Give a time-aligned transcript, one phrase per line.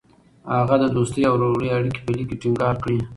[0.59, 2.97] هغه د دوستۍ او ورورولۍ اړیکې په لیک کې ټینګار کړې.